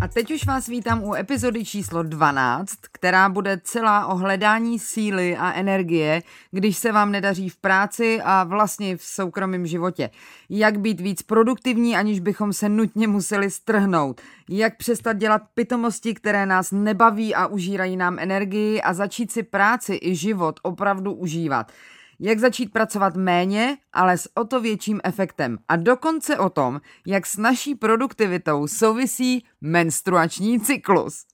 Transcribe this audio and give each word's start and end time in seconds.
A 0.00 0.08
teď 0.08 0.34
už 0.34 0.46
vás 0.46 0.66
vítám 0.66 1.04
u 1.04 1.14
epizody 1.14 1.64
číslo 1.64 2.02
12, 2.02 2.74
která 2.92 3.28
bude 3.28 3.60
celá 3.64 4.06
o 4.06 4.16
hledání 4.16 4.78
síly 4.78 5.36
a 5.36 5.52
energie, 5.52 6.22
když 6.50 6.76
se 6.76 6.92
vám 6.92 7.12
nedaří 7.12 7.48
v 7.48 7.56
práci 7.56 8.20
a 8.24 8.44
vlastně 8.44 8.96
v 8.96 9.02
soukromém 9.02 9.66
životě. 9.66 10.10
Jak 10.50 10.78
být 10.78 11.00
víc 11.00 11.22
produktivní, 11.22 11.96
aniž 11.96 12.20
bychom 12.20 12.52
se 12.52 12.68
nutně 12.68 13.08
museli 13.08 13.50
strhnout. 13.50 14.20
Jak 14.48 14.76
přestat 14.76 15.12
dělat 15.12 15.42
pitomosti, 15.54 16.14
které 16.14 16.46
nás 16.46 16.72
nebaví 16.72 17.34
a 17.34 17.46
užírají 17.46 17.96
nám 17.96 18.18
energii 18.18 18.82
a 18.82 18.94
začít 18.94 19.32
si 19.32 19.42
práci 19.42 19.98
i 20.02 20.14
život 20.14 20.60
opravdu 20.62 21.12
užívat 21.12 21.72
jak 22.20 22.38
začít 22.38 22.72
pracovat 22.72 23.16
méně, 23.16 23.78
ale 23.92 24.18
s 24.18 24.30
o 24.34 24.44
to 24.44 24.60
větším 24.60 25.00
efektem. 25.04 25.58
A 25.68 25.76
dokonce 25.76 26.38
o 26.38 26.50
tom, 26.50 26.80
jak 27.06 27.26
s 27.26 27.36
naší 27.36 27.74
produktivitou 27.74 28.66
souvisí 28.66 29.44
menstruační 29.60 30.60
cyklus. 30.60 31.24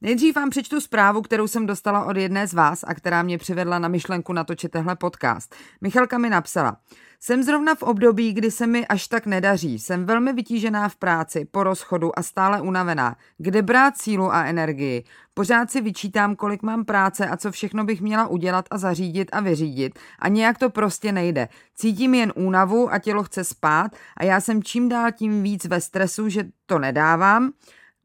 Nejdřív 0.00 0.36
vám 0.36 0.50
přečtu 0.50 0.80
zprávu, 0.80 1.22
kterou 1.22 1.46
jsem 1.46 1.66
dostala 1.66 2.04
od 2.04 2.16
jedné 2.16 2.46
z 2.46 2.54
vás 2.54 2.84
a 2.86 2.94
která 2.94 3.22
mě 3.22 3.38
přivedla 3.38 3.78
na 3.78 3.88
myšlenku 3.88 4.32
natočit 4.32 4.70
tehle 4.70 4.96
podcast. 4.96 5.54
Michalka 5.80 6.18
mi 6.18 6.30
napsala, 6.30 6.76
jsem 7.20 7.42
zrovna 7.42 7.74
v 7.74 7.82
období, 7.82 8.32
kdy 8.32 8.50
se 8.50 8.66
mi 8.66 8.86
až 8.86 9.08
tak 9.08 9.26
nedaří. 9.26 9.78
Jsem 9.78 10.04
velmi 10.04 10.32
vytížená 10.32 10.88
v 10.88 10.96
práci, 10.96 11.44
po 11.44 11.62
rozchodu 11.62 12.18
a 12.18 12.22
stále 12.22 12.60
unavená. 12.60 13.16
Kde 13.38 13.62
brát 13.62 13.96
sílu 13.96 14.32
a 14.32 14.44
energii? 14.44 15.04
Pořád 15.34 15.70
si 15.70 15.80
vyčítám, 15.80 16.36
kolik 16.36 16.62
mám 16.62 16.84
práce 16.84 17.26
a 17.26 17.36
co 17.36 17.52
všechno 17.52 17.84
bych 17.84 18.00
měla 18.00 18.26
udělat 18.26 18.64
a 18.70 18.78
zařídit 18.78 19.28
a 19.32 19.40
vyřídit. 19.40 19.98
A 20.18 20.28
nějak 20.28 20.58
to 20.58 20.70
prostě 20.70 21.12
nejde. 21.12 21.48
Cítím 21.74 22.14
jen 22.14 22.32
únavu 22.36 22.92
a 22.92 22.98
tělo 22.98 23.22
chce 23.22 23.44
spát 23.44 23.96
a 24.16 24.24
já 24.24 24.40
jsem 24.40 24.62
čím 24.62 24.88
dál 24.88 25.12
tím 25.12 25.42
víc 25.42 25.64
ve 25.64 25.80
stresu, 25.80 26.28
že 26.28 26.44
to 26.66 26.78
nedávám 26.78 27.52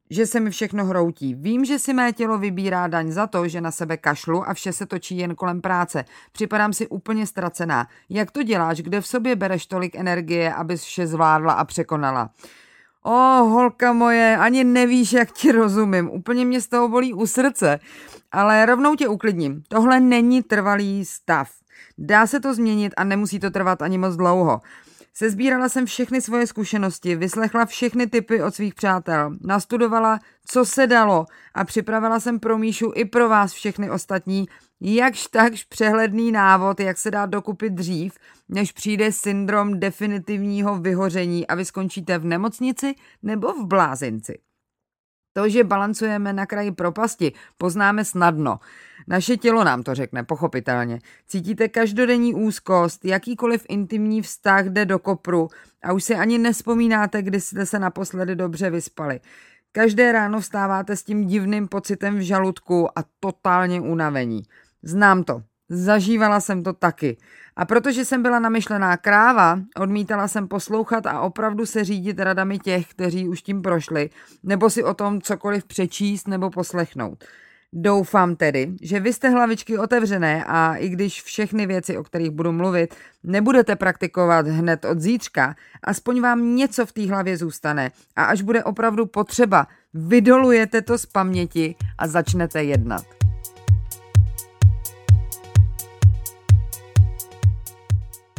že 0.10 0.26
se 0.26 0.40
mi 0.40 0.50
všechno 0.50 0.86
hroutí. 0.86 1.36
Vím, 1.36 1.66
že 1.66 1.80
si 1.80 1.94
mé 1.94 2.14
tělo 2.14 2.38
vybírá 2.38 2.88
daň 2.88 3.12
za 3.12 3.28
to, 3.28 3.48
že 3.48 3.62
na 3.62 3.72
sebe 3.72 3.98
kašlu 3.98 4.50
a 4.50 4.54
vše 4.54 4.74
se 4.74 4.86
točí 4.86 5.18
jen 5.18 5.36
kolem 5.36 5.62
práce. 5.62 6.06
Připadám 6.32 6.74
si 6.74 6.88
úplně 6.88 7.28
ztracená. 7.28 7.88
Jak 8.10 8.32
to 8.32 8.44
děláš? 8.44 8.82
Kde 8.82 9.02
v 9.02 9.08
sobě 9.08 9.36
bereš 9.36 9.66
tolik 9.66 9.96
energie, 9.96 10.54
abys 10.54 10.84
vše 10.84 11.08
zvládla 11.08 11.54
a 11.54 11.66
překonala? 11.66 12.30
O, 13.04 13.44
holka 13.44 13.94
moje, 13.94 14.38
ani 14.38 14.64
nevíš, 14.64 15.14
jak 15.14 15.32
ti 15.32 15.52
rozumím. 15.52 16.10
Úplně 16.10 16.46
mě 16.46 16.62
z 16.62 16.68
toho 16.68 16.90
bolí 16.90 17.14
u 17.14 17.28
srdce. 17.28 17.80
Ale 18.32 18.66
rovnou 18.66 18.96
tě 18.96 19.08
uklidním. 19.08 19.64
Tohle 19.68 20.00
není 20.00 20.44
trvalý 20.44 21.06
stav. 21.06 21.50
Dá 21.98 22.28
se 22.28 22.40
to 22.40 22.54
změnit 22.54 22.94
a 22.98 23.04
nemusí 23.04 23.40
to 23.40 23.52
trvat 23.52 23.82
ani 23.82 23.98
moc 23.98 24.16
dlouho. 24.16 24.62
Sezbírala 25.16 25.70
jsem 25.70 25.86
všechny 25.86 26.22
svoje 26.22 26.48
zkušenosti, 26.48 27.16
vyslechla 27.16 27.66
všechny 27.66 28.08
typy 28.08 28.44
od 28.44 28.56
svých 28.56 28.76
přátel, 28.76 29.38
nastudovala, 29.42 30.20
co 30.46 30.66
se 30.66 30.88
dalo 30.88 31.26
a 31.54 31.64
připravila 31.64 32.20
jsem 32.20 32.40
pro 32.40 32.58
Míšu 32.58 32.92
i 32.96 33.06
pro 33.06 33.30
vás 33.30 33.54
všechny 33.54 33.90
ostatní 33.90 34.48
jakž 34.82 35.28
takž 35.28 35.64
přehledný 35.64 36.32
návod, 36.32 36.80
jak 36.80 36.98
se 36.98 37.12
dá 37.12 37.26
dokupit 37.26 37.74
dřív, 37.74 38.18
než 38.50 38.72
přijde 38.72 39.12
syndrom 39.12 39.80
definitivního 39.80 40.78
vyhoření 40.78 41.48
a 41.48 41.56
vy 41.56 41.66
skončíte 41.66 42.18
v 42.18 42.26
nemocnici 42.26 42.96
nebo 43.24 43.54
v 43.54 43.66
blázinci. 43.66 44.40
To, 45.34 45.50
že 45.50 45.64
balancujeme 45.64 46.34
na 46.34 46.46
kraji 46.46 46.72
propasti, 46.72 47.34
poznáme 47.58 48.06
snadno. 48.06 48.60
Naše 49.08 49.38
tělo 49.38 49.64
nám 49.64 49.84
to 49.84 49.96
řekne, 49.96 50.24
pochopitelně. 50.24 51.00
Cítíte 51.28 51.70
každodenní 51.70 52.34
úzkost, 52.34 53.06
jakýkoliv 53.06 53.66
intimní 53.70 54.22
vztah 54.22 54.66
jde 54.66 54.86
do 54.86 55.00
kopru 55.00 55.48
a 55.84 55.94
už 55.94 56.04
si 56.04 56.16
ani 56.16 56.38
nespomínáte, 56.38 57.22
kdy 57.22 57.42
jste 57.42 57.66
se 57.66 57.80
naposledy 57.80 58.36
dobře 58.36 58.70
vyspali. 58.70 59.20
Každé 59.72 60.12
ráno 60.12 60.40
vstáváte 60.40 60.96
s 60.96 61.04
tím 61.04 61.28
divným 61.28 61.68
pocitem 61.68 62.18
v 62.18 62.22
žaludku 62.22 63.00
a 63.00 63.04
totálně 63.20 63.82
unavení. 63.82 64.44
Znám 64.84 65.24
to, 65.24 65.44
zažívala 65.70 66.40
jsem 66.40 66.64
to 66.64 66.74
taky. 66.74 67.18
A 67.56 67.66
protože 67.66 68.06
jsem 68.06 68.22
byla 68.22 68.40
namyšlená 68.40 68.98
kráva, 68.98 69.60
odmítala 69.78 70.28
jsem 70.28 70.48
poslouchat 70.48 71.06
a 71.06 71.22
opravdu 71.22 71.66
se 71.66 71.84
řídit 71.84 72.20
radami 72.20 72.60
těch, 72.60 72.88
kteří 72.88 73.28
už 73.28 73.42
tím 73.42 73.62
prošli, 73.62 74.10
nebo 74.44 74.70
si 74.70 74.84
o 74.84 74.94
tom 74.94 75.22
cokoliv 75.22 75.66
přečíst 75.66 76.28
nebo 76.28 76.50
poslechnout. 76.50 77.24
Doufám 77.76 78.36
tedy, 78.36 78.74
že 78.82 79.00
vy 79.00 79.14
jste 79.14 79.30
hlavičky 79.30 79.78
otevřené 79.78 80.44
a 80.48 80.76
i 80.76 80.90
když 80.90 81.24
všechny 81.24 81.66
věci, 81.66 81.98
o 81.98 82.04
kterých 82.04 82.30
budu 82.30 82.52
mluvit, 82.52 82.96
nebudete 83.24 83.76
praktikovat 83.76 84.48
hned 84.48 84.86
od 84.86 85.00
zítřka, 85.00 85.56
aspoň 85.84 86.22
vám 86.22 86.56
něco 86.56 86.86
v 86.86 86.92
té 86.92 87.10
hlavě 87.10 87.38
zůstane 87.38 87.92
a 88.16 88.24
až 88.24 88.42
bude 88.42 88.64
opravdu 88.64 89.06
potřeba, 89.06 89.68
vydolujete 89.94 90.82
to 90.82 90.98
z 90.98 91.06
paměti 91.06 91.76
a 91.98 92.08
začnete 92.08 92.64
jednat. 92.64 93.33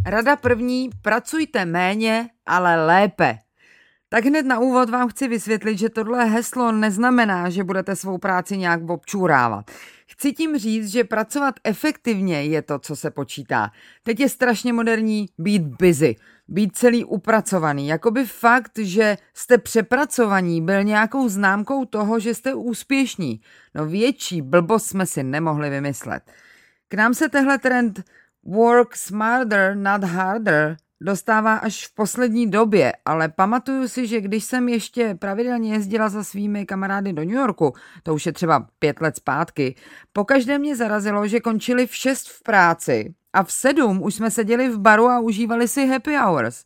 Rada 0.07 0.37
první, 0.37 0.91
pracujte 1.03 1.65
méně, 1.65 2.29
ale 2.47 2.87
lépe. 2.87 3.39
Tak 4.09 4.25
hned 4.25 4.47
na 4.47 4.59
úvod 4.59 4.91
vám 4.91 5.09
chci 5.09 5.29
vysvětlit, 5.29 5.79
že 5.79 5.89
tohle 5.89 6.25
heslo 6.25 6.73
neznamená, 6.73 7.51
že 7.51 7.65
budete 7.65 7.97
svou 7.97 8.19
práci 8.19 8.57
nějak 8.57 8.91
občůrávat. 8.91 9.71
Chci 10.07 10.33
tím 10.33 10.59
říct, 10.59 10.93
že 10.93 11.05
pracovat 11.05 11.55
efektivně 11.65 12.43
je 12.43 12.63
to, 12.63 12.79
co 12.79 12.97
se 12.97 13.11
počítá. 13.11 13.71
Teď 14.03 14.21
je 14.21 14.29
strašně 14.29 14.73
moderní 14.73 15.29
být 15.39 15.63
busy. 15.63 16.17
být 16.49 16.77
celý 16.77 17.05
upracovaný. 17.05 17.89
Jakoby 17.89 18.25
fakt, 18.25 18.79
že 18.79 19.17
jste 19.35 19.59
přepracovaní, 19.59 20.63
byl 20.63 20.85
nějakou 20.85 21.29
známkou 21.29 21.85
toho, 21.85 22.21
že 22.21 22.35
jste 22.35 22.55
úspěšní. 22.55 23.41
No 23.75 23.87
větší 23.87 24.43
blbost 24.43 24.87
jsme 24.87 25.07
si 25.07 25.23
nemohli 25.23 25.71
vymyslet. 25.71 26.23
K 26.89 26.95
nám 26.95 27.15
se 27.15 27.29
tehle 27.29 27.59
trend 27.59 28.03
work 28.47 28.97
smarter, 28.97 29.77
not 29.77 30.05
harder 30.05 30.77
dostává 31.01 31.57
až 31.57 31.87
v 31.87 31.95
poslední 31.95 32.51
době, 32.51 32.93
ale 33.05 33.29
pamatuju 33.29 33.89
si, 33.89 34.07
že 34.07 34.21
když 34.21 34.45
jsem 34.45 34.69
ještě 34.69 35.15
pravidelně 35.15 35.73
jezdila 35.73 36.09
za 36.09 36.25
svými 36.25 36.67
kamarády 36.67 37.13
do 37.13 37.25
New 37.25 37.35
Yorku, 37.35 37.75
to 38.03 38.15
už 38.15 38.27
je 38.27 38.33
třeba 38.33 38.67
pět 38.79 39.01
let 39.01 39.17
zpátky, 39.17 39.75
pokaždé 40.13 40.59
mě 40.59 40.77
zarazilo, 40.77 41.29
že 41.29 41.41
končili 41.41 41.87
v 41.87 41.95
šest 41.95 42.29
v 42.29 42.43
práci 42.43 43.15
a 43.33 43.43
v 43.43 43.53
sedm 43.53 44.03
už 44.03 44.15
jsme 44.15 44.31
seděli 44.31 44.69
v 44.69 44.79
baru 44.79 45.09
a 45.09 45.21
užívali 45.21 45.69
si 45.69 45.87
happy 45.87 46.17
hours. 46.17 46.65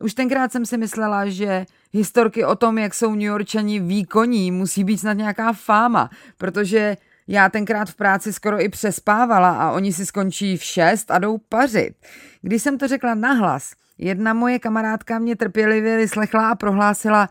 Už 0.00 0.14
tenkrát 0.14 0.52
jsem 0.52 0.66
si 0.66 0.78
myslela, 0.78 1.26
že 1.26 1.66
historky 1.92 2.44
o 2.44 2.56
tom, 2.56 2.78
jak 2.78 2.94
jsou 2.94 3.10
New 3.10 3.20
Yorkčani 3.20 3.80
výkonní, 3.80 4.50
musí 4.50 4.84
být 4.84 4.98
snad 4.98 5.12
nějaká 5.12 5.52
fáma, 5.52 6.10
protože 6.38 6.96
já 7.28 7.48
tenkrát 7.48 7.90
v 7.90 7.94
práci 7.94 8.32
skoro 8.32 8.62
i 8.62 8.68
přespávala 8.68 9.50
a 9.50 9.70
oni 9.70 9.92
si 9.92 10.06
skončí 10.06 10.56
v 10.56 10.62
šest 10.62 11.10
a 11.10 11.18
jdou 11.18 11.38
pařit. 11.38 11.94
Když 12.42 12.62
jsem 12.62 12.78
to 12.78 12.88
řekla 12.88 13.14
nahlas, 13.14 13.72
jedna 13.98 14.34
moje 14.34 14.58
kamarádka 14.58 15.18
mě 15.18 15.36
trpělivě 15.36 15.96
vyslechla 15.96 16.50
a 16.50 16.54
prohlásila, 16.54 17.28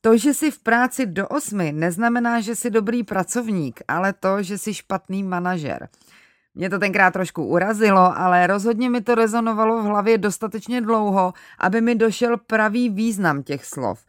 to, 0.00 0.16
že 0.16 0.34
jsi 0.34 0.50
v 0.50 0.58
práci 0.58 1.06
do 1.06 1.28
osmi, 1.28 1.72
neznamená, 1.72 2.40
že 2.40 2.56
jsi 2.56 2.70
dobrý 2.70 3.02
pracovník, 3.02 3.80
ale 3.88 4.12
to, 4.12 4.42
že 4.42 4.58
jsi 4.58 4.74
špatný 4.74 5.22
manažer. 5.22 5.88
Mě 6.54 6.70
to 6.70 6.78
tenkrát 6.78 7.10
trošku 7.10 7.44
urazilo, 7.44 8.18
ale 8.18 8.46
rozhodně 8.46 8.90
mi 8.90 9.00
to 9.00 9.14
rezonovalo 9.14 9.82
v 9.82 9.84
hlavě 9.84 10.18
dostatečně 10.18 10.80
dlouho, 10.80 11.32
aby 11.58 11.80
mi 11.80 11.94
došel 11.94 12.36
pravý 12.36 12.88
význam 12.88 13.42
těch 13.42 13.64
slov. 13.64 14.04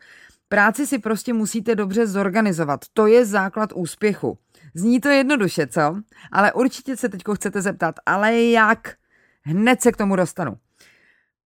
Práci 0.49 0.87
si 0.87 0.99
prostě 0.99 1.33
musíte 1.33 1.75
dobře 1.75 2.07
zorganizovat. 2.07 2.79
To 2.93 3.07
je 3.07 3.25
základ 3.25 3.69
úspěchu. 3.75 4.37
Zní 4.75 4.99
to 4.99 5.09
jednoduše, 5.09 5.67
co? 5.67 5.95
Ale 6.31 6.53
určitě 6.53 6.97
se 6.97 7.09
teď 7.09 7.21
chcete 7.35 7.61
zeptat, 7.61 7.95
ale 8.05 8.41
jak? 8.41 8.95
Hned 9.41 9.81
se 9.81 9.91
k 9.91 9.97
tomu 9.97 10.15
dostanu. 10.15 10.57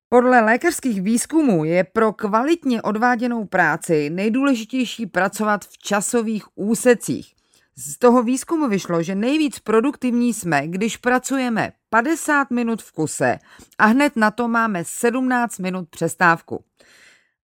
Podle 0.10 0.42
lékařských 0.42 1.02
výzkumů 1.02 1.66
je 1.66 1.84
pro 1.84 2.14
kvalitně 2.14 2.82
odváděnou 2.82 3.46
práci 3.46 4.10
nejdůležitější 4.10 5.06
pracovat 5.06 5.66
v 5.66 5.78
časových 5.78 6.44
úsecích. 6.56 7.34
Z 7.76 7.98
toho 7.98 8.24
výzkumu 8.24 8.68
vyšlo, 8.68 9.04
že 9.04 9.16
nejvíc 9.16 9.60
produktivní 9.60 10.34
jsme, 10.34 10.68
když 10.68 10.98
pracujeme 10.98 11.72
50 11.90 12.52
minut 12.52 12.82
v 12.82 12.92
kuse 12.92 13.40
a 13.78 13.86
hned 13.86 14.16
na 14.16 14.32
to 14.32 14.48
máme 14.48 14.84
17 14.86 15.60
minut 15.60 15.90
přestávku. 15.90 16.64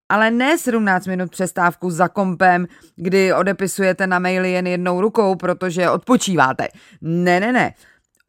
Ale 0.09 0.31
ne 0.31 0.57
17 0.57 1.07
minut 1.07 1.31
přestávku 1.31 1.89
za 1.89 2.07
kompem, 2.07 2.67
kdy 2.95 3.33
odepisujete 3.33 4.07
na 4.07 4.19
maily 4.19 4.51
jen 4.51 4.67
jednou 4.67 5.01
rukou, 5.01 5.35
protože 5.35 5.89
odpočíváte. 5.89 6.67
Ne, 7.01 7.39
ne, 7.39 7.53
ne 7.53 7.73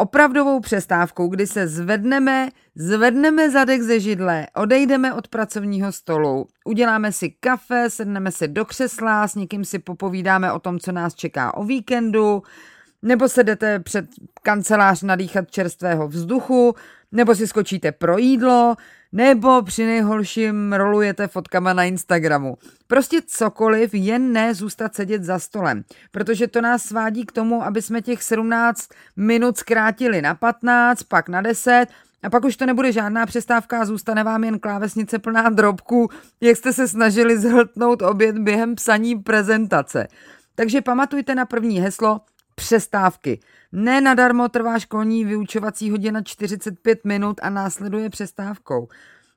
opravdovou 0.00 0.61
přestávkou, 0.61 1.29
kdy 1.29 1.47
se 1.47 1.69
zvedneme, 1.69 2.49
zvedneme 2.75 3.50
zadek 3.50 3.82
ze 3.82 4.00
židle, 4.00 4.47
odejdeme 4.56 5.15
od 5.15 5.29
pracovního 5.29 5.93
stolu, 5.93 6.47
uděláme 6.65 7.12
si 7.12 7.31
kafe, 7.31 7.91
sedneme 7.91 8.33
si 8.33 8.49
do 8.49 8.65
křesla, 8.65 9.29
s 9.29 9.35
někým 9.35 9.65
si 9.65 9.79
popovídáme 9.79 10.53
o 10.53 10.59
tom, 10.59 10.79
co 10.79 10.93
nás 10.93 11.15
čeká 11.15 11.55
o 11.55 11.65
víkendu, 11.65 12.43
nebo 13.03 13.29
se 13.29 13.44
jdete 13.44 13.79
před 13.79 14.06
kancelář 14.43 15.03
nadýchat 15.03 15.50
čerstvého 15.50 16.09
vzduchu, 16.09 16.75
nebo 17.12 17.35
si 17.35 17.47
skočíte 17.47 17.93
pro 17.93 18.19
jídlo, 18.19 18.77
nebo 19.12 19.62
při 19.62 19.87
nejhorším 19.87 20.73
rolujete 20.73 21.29
fotkama 21.29 21.73
na 21.73 21.85
Instagramu. 21.85 22.59
Prostě 22.87 23.23
cokoliv, 23.27 23.95
jen 23.95 24.33
ne 24.33 24.55
zůstat 24.55 24.95
sedět 24.95 25.25
za 25.25 25.39
stolem, 25.39 25.85
protože 26.11 26.47
to 26.47 26.61
nás 26.61 26.83
svádí 26.83 27.27
k 27.27 27.33
tomu, 27.33 27.62
aby 27.62 27.83
jsme 27.83 28.03
těch 28.03 28.23
17 28.23 28.89
minut 29.17 29.59
zkrátili 29.59 30.23
na 30.23 30.35
15, 30.35 31.03
pak 31.03 31.29
na 31.29 31.41
10 31.41 31.87
a 32.23 32.31
pak 32.31 32.45
už 32.45 32.57
to 32.57 32.67
nebude 32.67 32.93
žádná 32.93 33.27
přestávka 33.27 33.81
a 33.81 33.85
zůstane 33.85 34.25
vám 34.25 34.45
jen 34.45 34.59
klávesnice 34.59 35.19
plná 35.19 35.49
drobků, 35.49 36.09
jak 36.41 36.57
jste 36.57 36.73
se 36.73 36.89
snažili 36.89 37.39
zhltnout 37.39 38.03
oběd 38.03 38.39
během 38.39 38.75
psaní 38.75 39.17
prezentace. 39.17 40.09
Takže 40.55 40.81
pamatujte 40.81 41.35
na 41.35 41.47
první 41.47 41.81
heslo 41.81 42.21
přestávky. 42.61 43.41
Ne 43.73 44.01
nadarmo 44.01 44.49
trvá 44.49 44.79
školní 44.79 45.25
vyučovací 45.25 45.91
hodina 45.91 46.23
45 46.23 47.05
minut 47.05 47.41
a 47.43 47.51
následuje 47.51 48.11
přestávkou. 48.11 48.89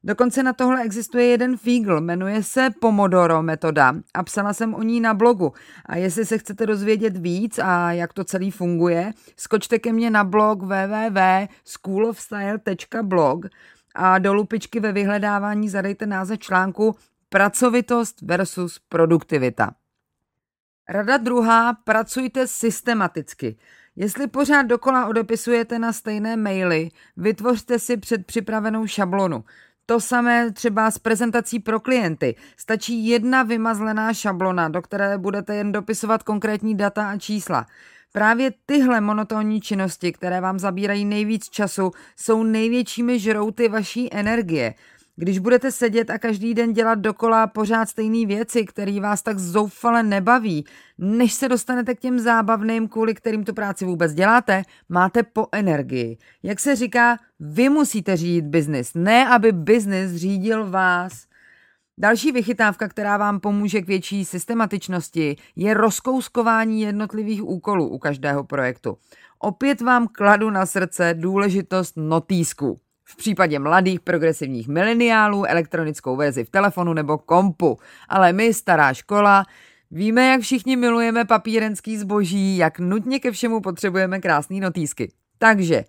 Dokonce 0.04 0.44
na 0.44 0.54
tohle 0.54 0.84
existuje 0.84 1.25
jeden 1.25 1.58
fígl, 1.58 2.02
jmenuje 2.02 2.44
se 2.44 2.70
Pomodoro 2.81 3.44
metoda 3.44 3.94
a 4.14 4.24
psala 4.24 4.54
jsem 4.54 4.74
o 4.74 4.84
ní 4.84 5.02
na 5.02 5.14
blogu. 5.14 5.54
A 5.86 5.98
jestli 5.98 6.25
se 6.25 6.38
chcete 6.38 6.66
dozvědět 6.66 7.18
víc 7.18 7.60
a 7.60 7.92
jak 7.92 8.14
to 8.14 8.24
celý 8.24 8.52
funguje, 8.52 9.14
skočte 9.38 9.80
ke 9.80 9.94
mně 9.94 10.10
na 10.10 10.24
blog 10.24 10.62
www.schoolofstyle.blog 10.62 13.46
a 13.96 14.20
do 14.20 14.34
lupičky 14.34 14.80
ve 14.80 14.92
vyhledávání 14.92 15.70
zadejte 15.70 16.06
název 16.06 16.40
článku 16.40 16.96
Pracovitost 17.30 18.22
versus 18.22 18.80
produktivita. 18.90 19.72
Rada 20.90 21.18
druhá, 21.18 21.74
pracujte 21.74 22.48
systematicky. 22.48 23.58
Jestli 23.96 24.28
pořád 24.28 24.62
dokola 24.62 25.06
odepisujete 25.06 25.80
na 25.80 25.94
stejné 25.94 26.38
maily, 26.38 26.90
vytvořte 27.18 27.80
si 27.80 27.98
předpřipravenou 27.98 28.88
šablonu. 28.88 29.44
To 29.86 30.00
samé 30.00 30.52
třeba 30.52 30.92
s 30.92 30.98
prezentací 30.98 31.60
pro 31.60 31.80
klienty. 31.80 32.36
Stačí 32.58 33.08
jedna 33.08 33.44
vymazlená 33.44 34.14
šablona, 34.14 34.70
do 34.70 34.82
které 34.82 35.18
budete 35.18 35.56
jen 35.56 35.72
dopisovat 35.72 36.24
konkrétní 36.24 36.78
data 36.78 37.10
a 37.10 37.18
čísla. 37.18 37.66
Právě 38.12 38.52
tyhle 38.66 39.02
monotónní 39.02 39.62
činnosti, 39.62 40.12
které 40.12 40.42
vám 40.42 40.60
zabírají 40.60 41.06
nejvíc 41.06 41.50
času, 41.50 41.92
jsou 42.16 42.44
největšími 42.44 43.20
žrouty 43.20 43.68
vaší 43.68 44.14
energie. 44.14 44.74
Když 45.15 45.39
budete 45.39 45.71
sedět 45.71 46.10
a 46.10 46.18
každý 46.18 46.54
den 46.54 46.74
dělat 46.74 47.00
dokola 47.00 47.48
pořád 47.48 47.89
stejné 47.89 48.25
věci, 48.25 48.65
které 48.65 49.00
vás 49.00 49.21
tak 49.21 49.39
zoufale 49.39 50.04
nebaví, 50.04 50.65
než 50.98 51.33
se 51.33 51.50
dostanete 51.50 51.95
k 51.95 52.00
těm 52.00 52.19
zábavným, 52.19 52.88
kvůli 52.88 53.13
kterým 53.13 53.44
tu 53.44 53.54
práci 53.54 53.86
vůbec 53.86 54.13
děláte, 54.13 54.63
máte 54.89 55.24
po 55.24 55.48
energii. 55.51 56.18
Jak 56.44 56.60
se 56.60 56.75
říká, 56.75 57.18
vy 57.39 57.69
musíte 57.69 58.18
řídit 58.18 58.45
biznis, 58.45 58.92
ne 58.95 59.27
aby 59.30 59.51
biznis 59.51 60.12
řídil 60.12 60.69
vás. 60.69 61.25
Další 61.98 62.31
vychytávka, 62.31 62.88
která 62.88 63.18
vám 63.18 63.39
pomůže 63.39 63.82
k 63.82 63.88
větší 63.88 64.25
systematičnosti, 64.25 65.36
je 65.55 65.74
rozkouskování 65.74 66.82
jednotlivých 66.82 67.43
úkolů 67.43 67.88
u 67.88 67.98
každého 67.98 68.43
projektu. 68.43 68.98
Opět 69.39 69.82
vám 69.82 70.08
kladu 70.08 70.50
na 70.50 70.65
srdce 70.65 71.13
důležitost 71.13 71.93
notýsku. 71.98 72.79
V 73.13 73.15
případě 73.15 73.60
mladých 73.60 74.00
progresivních 74.00 74.67
mileniálů 74.67 75.46
elektronickou 75.46 76.15
verzi 76.15 76.43
v 76.43 76.50
telefonu 76.50 76.93
nebo 76.93 77.17
kompu. 77.17 77.77
Ale 78.10 78.34
my, 78.34 78.53
stará 78.53 78.93
škola, 78.93 79.46
víme, 79.91 80.27
jak 80.27 80.41
všichni 80.41 80.75
milujeme 80.75 81.25
papírenský 81.25 81.98
zboží, 81.98 82.58
jak 82.58 82.79
nutně 82.79 83.20
ke 83.20 83.32
všemu 83.32 83.62
potřebujeme 83.62 84.20
krásný 84.20 84.60
notýsky. 84.60 85.12
Takže 85.38 85.84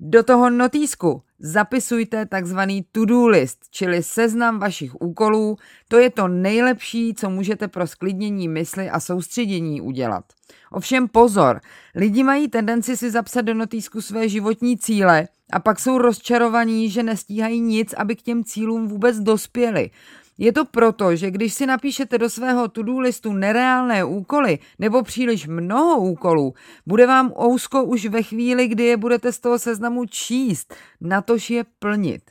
do 0.00 0.22
toho 0.22 0.50
notýsku 0.50 1.22
zapisujte 1.40 2.26
takzvaný 2.26 2.84
to-do 2.92 3.26
list, 3.26 3.58
čili 3.70 4.02
seznam 4.02 4.58
vašich 4.58 5.00
úkolů. 5.00 5.56
To 5.88 5.98
je 5.98 6.10
to 6.10 6.28
nejlepší, 6.28 7.14
co 7.14 7.30
můžete 7.30 7.68
pro 7.68 7.86
sklidnění 7.86 8.48
mysli 8.48 8.90
a 8.90 9.00
soustředění 9.00 9.80
udělat. 9.80 10.24
Ovšem 10.70 11.08
pozor, 11.08 11.60
lidi 11.94 12.22
mají 12.22 12.48
tendenci 12.48 12.96
si 12.96 13.10
zapsat 13.10 13.40
do 13.40 13.54
notýsku 13.54 14.02
své 14.02 14.28
životní 14.28 14.78
cíle 14.78 15.28
a 15.52 15.60
pak 15.60 15.80
jsou 15.80 15.98
rozčarovaní, 15.98 16.90
že 16.90 17.02
nestíhají 17.02 17.60
nic, 17.60 17.92
aby 17.92 18.16
k 18.16 18.22
těm 18.22 18.44
cílům 18.44 18.88
vůbec 18.88 19.18
dospěli. 19.18 19.90
Je 20.38 20.52
to 20.52 20.64
proto, 20.64 21.16
že 21.16 21.30
když 21.30 21.54
si 21.54 21.66
napíšete 21.66 22.18
do 22.18 22.30
svého 22.30 22.68
to-do 22.68 22.98
listu 22.98 23.32
nereálné 23.32 24.04
úkoly 24.04 24.58
nebo 24.78 25.02
příliš 25.02 25.46
mnoho 25.46 26.00
úkolů, 26.00 26.54
bude 26.86 27.06
vám 27.06 27.32
ousko 27.42 27.84
už 27.84 28.06
ve 28.06 28.22
chvíli, 28.22 28.68
kdy 28.68 28.84
je 28.84 28.96
budete 28.96 29.32
z 29.32 29.38
toho 29.38 29.58
seznamu 29.58 30.04
číst, 30.04 30.74
natož 31.00 31.50
je 31.50 31.64
plnit. 31.78 32.22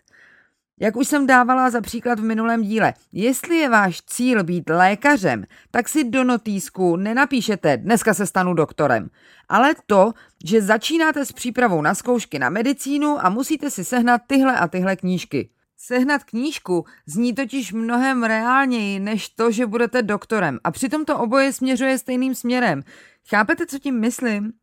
Jak 0.80 0.96
už 0.96 1.08
jsem 1.08 1.28
dávala 1.28 1.70
za 1.70 1.82
příklad 1.82 2.20
v 2.20 2.24
minulém 2.24 2.62
díle, 2.62 2.94
jestli 3.12 3.56
je 3.56 3.70
váš 3.70 4.02
cíl 4.02 4.44
být 4.44 4.70
lékařem, 4.70 5.46
tak 5.72 5.90
si 5.90 6.04
do 6.04 6.24
notýsku 6.24 6.96
nenapíšete 6.96 7.78
dneska 7.78 8.14
se 8.14 8.26
stanu 8.26 8.54
doktorem, 8.54 9.10
ale 9.50 9.76
to, 9.86 10.14
že 10.46 10.62
začínáte 10.62 11.26
s 11.26 11.32
přípravou 11.32 11.82
na 11.82 11.96
zkoušky 11.96 12.40
na 12.40 12.50
medicínu 12.50 13.26
a 13.26 13.30
musíte 13.30 13.72
si 13.72 13.86
sehnat 13.86 14.22
tyhle 14.28 14.58
a 14.58 14.68
tyhle 14.68 14.96
knížky. 14.96 15.50
Sehnat 15.80 16.24
knížku 16.24 16.86
zní 17.06 17.36
totiž 17.36 17.74
mnohem 17.74 18.24
reálněji, 18.24 19.00
než 19.00 19.30
to, 19.30 19.52
že 19.52 19.66
budete 19.66 20.02
doktorem. 20.02 20.60
A 20.64 20.72
přitom 20.72 21.06
to 21.06 21.20
oboje 21.20 21.54
směřuje 21.54 21.98
stejným 21.98 22.36
směrem. 22.36 22.84
Chápete, 23.30 23.66
co 23.66 23.80
tím 23.80 24.00
myslím? 24.00 24.54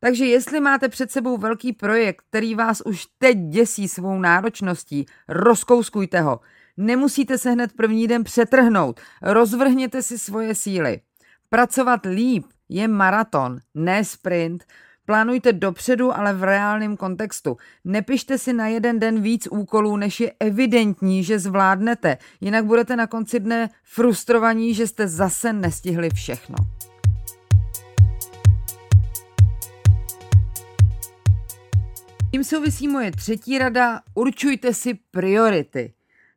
Takže 0.00 0.26
jestli 0.26 0.60
máte 0.60 0.88
před 0.88 1.10
sebou 1.10 1.36
velký 1.36 1.72
projekt, 1.72 2.24
který 2.28 2.54
vás 2.54 2.80
už 2.80 3.06
teď 3.18 3.38
děsí 3.38 3.88
svou 3.88 4.18
náročností, 4.18 5.06
rozkouskujte 5.28 6.20
ho. 6.20 6.40
Nemusíte 6.76 7.38
se 7.38 7.50
hned 7.50 7.72
první 7.72 8.06
den 8.06 8.24
přetrhnout. 8.24 9.00
Rozvrhněte 9.22 10.02
si 10.02 10.18
svoje 10.18 10.54
síly. 10.54 11.00
Pracovat 11.48 12.00
líp 12.06 12.46
je 12.68 12.88
maraton, 12.88 13.58
ne 13.74 14.04
sprint. 14.04 14.64
Plánujte 15.06 15.52
dopředu, 15.52 16.16
ale 16.16 16.34
v 16.34 16.44
reálném 16.44 16.96
kontextu. 16.96 17.56
Nepište 17.84 18.38
si 18.38 18.52
na 18.52 18.66
jeden 18.66 18.98
den 18.98 19.22
víc 19.22 19.48
úkolů, 19.50 19.96
než 19.96 20.20
je 20.20 20.32
evidentní, 20.40 21.24
že 21.24 21.38
zvládnete. 21.38 22.18
Jinak 22.40 22.64
budete 22.64 22.96
na 22.96 23.06
konci 23.06 23.40
dne 23.40 23.70
frustrovaní, 23.84 24.74
že 24.74 24.86
jste 24.86 25.08
zase 25.08 25.52
nestihli 25.52 26.10
všechno. 26.10 26.56
Tím 32.30 32.44
souvisí 32.44 32.88
moje 32.88 33.10
třetí 33.10 33.58
rada, 33.58 34.00
určujte 34.14 34.74
si 34.74 34.94
priority. 35.10 35.92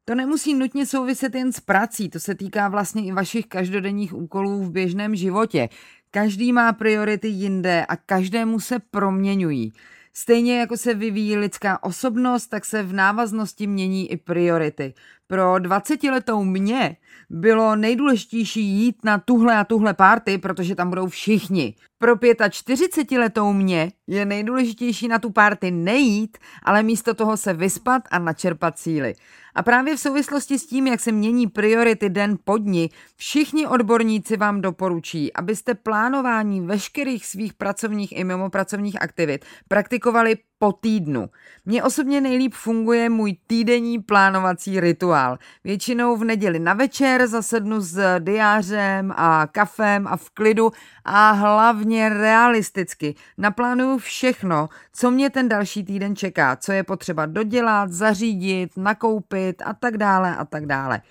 To 0.06 0.16
nemusí 0.16 0.54
nutně 0.54 0.86
souviset 0.86 1.36
jen 1.36 1.54
s 1.54 1.60
prací, 1.60 2.10
to 2.10 2.20
se 2.20 2.36
týká 2.36 2.68
vlastně 2.68 3.06
i 3.06 3.12
vašich 3.12 3.46
každodenních 3.46 4.14
úkolů 4.14 4.64
v 4.64 4.72
běžném 4.72 5.16
životě. 5.16 5.70
Každý 6.16 6.54
má 6.54 6.74
priority 6.74 7.28
jinde 7.28 7.86
a 7.86 7.96
každému 7.96 8.60
se 8.60 8.80
proměňují. 8.80 9.74
Stejně 10.14 10.60
jako 10.60 10.78
se 10.78 10.94
vyvíjí 10.94 11.38
lidská 11.38 11.84
osobnost, 11.84 12.48
tak 12.48 12.66
se 12.66 12.84
v 12.84 12.94
návaznosti 12.94 13.68
mění 13.68 14.12
i 14.12 14.18
priority. 14.18 14.94
Pro 15.28 15.54
20-letou 15.54 16.44
mě 16.44 16.98
bylo 17.30 17.76
nejdůležitější 17.76 18.62
jít 18.62 18.98
na 19.04 19.18
tuhle 19.18 19.58
a 19.58 19.64
tuhle 19.64 19.94
párty, 19.94 20.38
protože 20.38 20.76
tam 20.76 20.90
budou 20.90 21.08
všichni. 21.08 21.76
Pro 21.98 22.16
45-letou 22.16 23.54
mě 23.54 23.92
je 24.08 24.26
nejdůležitější 24.26 25.08
na 25.08 25.20
tu 25.20 25.30
párty 25.30 25.72
nejít, 25.72 26.38
ale 26.64 26.84
místo 26.84 27.14
toho 27.14 27.38
se 27.38 27.54
vyspat 27.54 28.04
a 28.12 28.20
načerpat 28.20 28.80
síly. 28.80 29.16
A 29.56 29.64
právě 29.64 29.96
v 29.96 30.00
souvislosti 30.00 30.60
s 30.60 30.68
tím, 30.68 30.88
jak 30.88 31.00
se 31.00 31.12
mění 31.12 31.48
priority 31.48 32.10
den 32.10 32.38
po 32.44 32.58
dni, 32.58 32.90
všichni 33.16 33.68
odborníci 33.68 34.38
vám 34.38 34.62
doporučí, 34.62 35.34
abyste 35.34 35.74
plánování 35.76 36.62
veškerých 36.62 37.26
svých 37.26 37.54
pracovních 37.54 38.18
i 38.18 38.24
mimopracovních 38.24 39.02
aktivit 39.02 39.46
praktikovali 39.68 40.36
po 40.60 40.72
týdnu. 40.72 41.30
Mně 41.66 41.84
osobně 41.84 42.22
nejlíp 42.22 42.54
funguje 42.54 43.10
můj 43.10 43.38
týdenní 43.48 44.00
plánovací 44.00 44.80
rituál. 44.80 45.38
Většinou 45.64 46.18
v 46.18 46.24
neděli 46.24 46.60
na 46.60 46.74
večer 46.74 47.28
zasednu 47.28 47.82
s 47.82 48.20
diářem 48.20 49.14
a 49.18 49.48
kafem 49.52 50.08
a 50.08 50.18
v 50.18 50.30
klidu 50.30 50.72
a 51.06 51.32
hlavně 51.32 52.10
realisticky. 52.10 53.16
Naplánuju 53.38 53.98
všechno, 53.98 54.70
co 54.94 55.12
mě 55.12 55.30
ten 55.30 55.50
další 55.50 55.84
týden 55.84 56.16
čeká, 56.16 56.56
co 56.56 56.72
je 56.72 56.84
potřeba 56.84 57.26
dodělat, 57.26 57.92
zařídit, 57.92 58.78
nakoupit 58.78 59.62
a 59.66 59.74
tak 59.74 59.98
dále 59.98 60.36
a 60.36 60.46
tak 60.46 60.66
dále. 60.66 61.02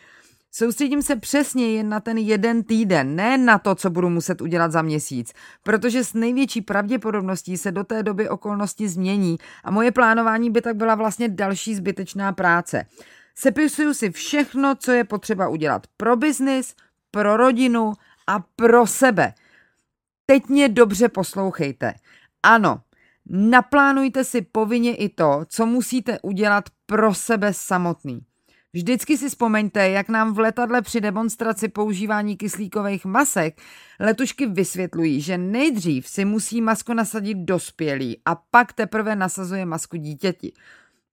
Soustředím 0.56 1.02
se 1.02 1.16
přesně 1.16 1.70
jen 1.70 1.88
na 1.88 2.00
ten 2.00 2.18
jeden 2.18 2.62
týden, 2.62 3.16
ne 3.16 3.38
na 3.38 3.58
to, 3.58 3.74
co 3.74 3.90
budu 3.90 4.10
muset 4.10 4.40
udělat 4.40 4.72
za 4.72 4.82
měsíc, 4.82 5.32
protože 5.62 6.04
s 6.04 6.14
největší 6.14 6.60
pravděpodobností 6.60 7.56
se 7.56 7.72
do 7.72 7.84
té 7.84 8.02
doby 8.02 8.28
okolnosti 8.28 8.88
změní 8.88 9.36
a 9.64 9.70
moje 9.70 9.92
plánování 9.92 10.50
by 10.50 10.60
tak 10.60 10.76
byla 10.76 10.94
vlastně 10.94 11.28
další 11.28 11.74
zbytečná 11.74 12.32
práce. 12.32 12.86
Sepisuju 13.34 13.94
si 13.94 14.10
všechno, 14.10 14.74
co 14.74 14.92
je 14.92 15.04
potřeba 15.04 15.48
udělat 15.48 15.86
pro 15.96 16.16
biznis, 16.16 16.74
pro 17.10 17.36
rodinu 17.36 17.92
a 18.26 18.44
pro 18.56 18.86
sebe. 18.86 19.34
Teď 20.26 20.48
mě 20.48 20.68
dobře 20.68 21.08
poslouchejte. 21.08 21.94
Ano, 22.42 22.80
naplánujte 23.26 24.24
si 24.24 24.42
povinně 24.42 24.96
i 24.96 25.08
to, 25.08 25.44
co 25.48 25.66
musíte 25.66 26.18
udělat 26.20 26.64
pro 26.86 27.14
sebe 27.14 27.52
samotný. 27.54 28.20
Vždycky 28.74 29.18
si 29.18 29.28
vzpomeňte, 29.28 29.90
jak 29.90 30.08
nám 30.08 30.34
v 30.34 30.38
letadle 30.38 30.82
při 30.82 31.00
demonstraci 31.00 31.68
používání 31.68 32.36
kyslíkových 32.36 33.04
masek 33.04 33.60
letušky 34.00 34.46
vysvětlují, 34.46 35.20
že 35.20 35.38
nejdřív 35.38 36.08
si 36.08 36.24
musí 36.24 36.60
masku 36.60 36.94
nasadit 36.94 37.38
dospělý 37.38 38.18
a 38.24 38.34
pak 38.34 38.72
teprve 38.72 39.16
nasazuje 39.16 39.64
masku 39.66 39.96
dítěti. 39.96 40.52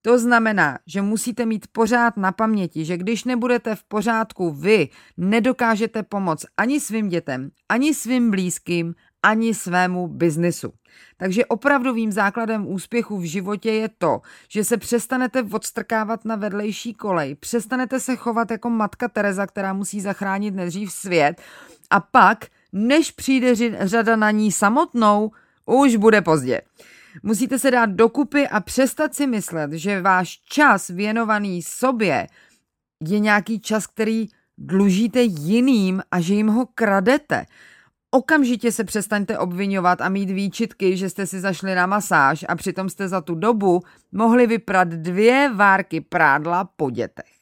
To 0.02 0.18
znamená, 0.18 0.78
že 0.86 1.02
musíte 1.02 1.46
mít 1.46 1.66
pořád 1.72 2.16
na 2.16 2.32
paměti, 2.32 2.84
že 2.84 2.96
když 2.96 3.24
nebudete 3.24 3.74
v 3.74 3.84
pořádku 3.84 4.50
vy, 4.50 4.88
nedokážete 5.16 6.02
pomoct 6.02 6.46
ani 6.56 6.80
svým 6.80 7.08
dětem, 7.08 7.50
ani 7.68 7.94
svým 7.94 8.30
blízkým, 8.30 8.94
ani 9.22 9.54
svému 9.54 10.08
biznisu. 10.08 10.72
Takže 11.16 11.46
opravdovým 11.46 12.12
základem 12.12 12.66
úspěchu 12.66 13.18
v 13.18 13.24
životě 13.24 13.70
je 13.72 13.88
to, 13.98 14.20
že 14.48 14.64
se 14.64 14.76
přestanete 14.76 15.42
odstrkávat 15.42 16.24
na 16.24 16.36
vedlejší 16.36 16.94
kolej, 16.94 17.34
přestanete 17.34 18.00
se 18.00 18.16
chovat 18.16 18.50
jako 18.50 18.70
matka 18.70 19.08
Teresa, 19.08 19.46
která 19.46 19.72
musí 19.72 20.00
zachránit 20.00 20.54
nejdřív 20.54 20.92
svět 20.92 21.42
a 21.90 22.00
pak, 22.00 22.46
než 22.72 23.10
přijde 23.10 23.54
řada 23.86 24.16
na 24.16 24.30
ní 24.30 24.52
samotnou, 24.52 25.30
už 25.66 25.96
bude 25.96 26.22
pozdě. 26.22 26.60
Musíte 27.22 27.58
se 27.58 27.70
dát 27.70 27.90
dokupy 27.90 28.48
a 28.48 28.60
přestat 28.60 29.14
si 29.14 29.26
myslet, 29.26 29.72
že 29.72 30.00
váš 30.00 30.38
čas 30.48 30.88
věnovaný 30.88 31.62
sobě 31.62 32.26
je 33.08 33.18
nějaký 33.18 33.60
čas, 33.60 33.86
který 33.86 34.28
dlužíte 34.58 35.22
jiným 35.22 36.02
a 36.10 36.20
že 36.20 36.34
jim 36.34 36.48
ho 36.48 36.66
kradete. 36.74 37.46
Okamžitě 38.14 38.72
se 38.72 38.84
přestaňte 38.84 39.38
obvinovat 39.38 40.00
a 40.00 40.08
mít 40.08 40.30
výčitky, 40.30 40.96
že 40.96 41.10
jste 41.10 41.26
si 41.26 41.40
zašli 41.40 41.74
na 41.74 41.86
masáž 41.86 42.44
a 42.48 42.56
přitom 42.56 42.88
jste 42.88 43.08
za 43.08 43.20
tu 43.20 43.34
dobu 43.34 43.82
mohli 44.12 44.46
vyprat 44.46 44.88
dvě 44.88 45.50
várky 45.54 46.00
prádla 46.00 46.64
po 46.64 46.90
dětech. 46.90 47.32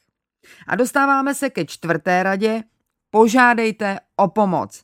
A 0.67 0.77
dostáváme 0.77 1.35
se 1.35 1.51
ke 1.51 1.65
čtvrté 1.65 2.23
radě. 2.23 2.63
Požádejte 3.11 3.99
o 4.17 4.29
pomoc. 4.29 4.83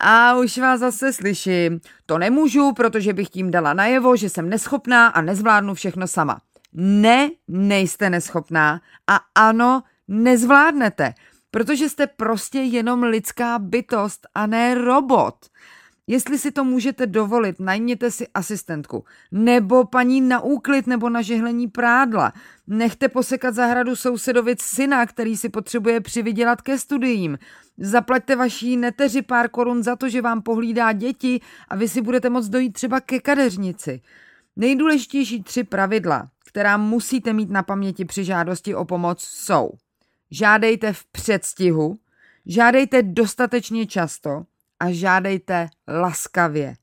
A 0.00 0.36
už 0.36 0.58
vás 0.58 0.80
zase 0.80 1.12
slyším. 1.12 1.80
To 2.06 2.18
nemůžu, 2.18 2.72
protože 2.72 3.12
bych 3.12 3.28
tím 3.28 3.50
dala 3.50 3.72
najevo, 3.72 4.16
že 4.16 4.28
jsem 4.28 4.48
neschopná 4.48 5.06
a 5.06 5.20
nezvládnu 5.20 5.74
všechno 5.74 6.06
sama. 6.06 6.40
Ne, 6.72 7.30
nejste 7.48 8.10
neschopná 8.10 8.80
a 9.06 9.20
ano, 9.34 9.82
nezvládnete 10.08 11.14
protože 11.50 11.88
jste 11.88 12.06
prostě 12.06 12.58
jenom 12.58 13.02
lidská 13.02 13.58
bytost 13.58 14.26
a 14.34 14.46
ne 14.46 14.74
robot. 14.74 15.34
Jestli 16.06 16.38
si 16.38 16.50
to 16.50 16.64
můžete 16.64 17.06
dovolit, 17.06 17.60
najměte 17.60 18.10
si 18.10 18.26
asistentku. 18.34 19.04
Nebo 19.32 19.84
paní 19.84 20.20
na 20.20 20.40
úklid 20.40 20.86
nebo 20.86 21.10
na 21.10 21.22
žehlení 21.22 21.68
prádla. 21.68 22.32
Nechte 22.66 23.08
posekat 23.08 23.54
zahradu 23.54 23.96
sousedovic 23.96 24.62
syna, 24.62 25.06
který 25.06 25.36
si 25.36 25.48
potřebuje 25.48 26.00
přivydělat 26.00 26.60
ke 26.62 26.78
studiím. 26.78 27.38
Zaplaťte 27.78 28.36
vaší 28.36 28.76
neteři 28.76 29.22
pár 29.22 29.48
korun 29.48 29.82
za 29.82 29.96
to, 29.96 30.08
že 30.08 30.22
vám 30.22 30.42
pohlídá 30.42 30.92
děti 30.92 31.40
a 31.68 31.76
vy 31.76 31.88
si 31.88 32.02
budete 32.02 32.30
moct 32.30 32.48
dojít 32.48 32.72
třeba 32.72 33.00
ke 33.00 33.20
kadeřnici. 33.20 34.00
Nejdůležitější 34.56 35.42
tři 35.42 35.64
pravidla, 35.64 36.28
která 36.46 36.76
musíte 36.76 37.32
mít 37.32 37.50
na 37.50 37.62
paměti 37.62 38.04
při 38.04 38.24
žádosti 38.24 38.74
o 38.74 38.84
pomoc, 38.84 39.20
jsou– 39.20 39.70
žádejte 40.30 40.92
v 40.92 41.04
předstihu, 41.04 41.98
žádejte 42.46 43.02
dostatečně 43.02 43.86
často 43.86 44.42
a 44.80 44.92
žádejte 44.92 45.68
laskavě. 45.88 46.74